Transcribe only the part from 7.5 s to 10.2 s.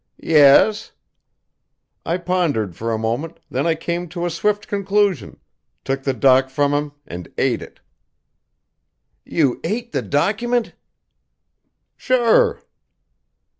it." "You ate the